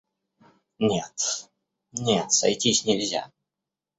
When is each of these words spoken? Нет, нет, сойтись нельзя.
Нет, 0.79 1.19
нет, 1.91 2.31
сойтись 2.31 2.85
нельзя. 2.85 3.31